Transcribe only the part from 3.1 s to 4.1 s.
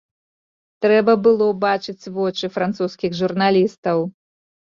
журналістаў.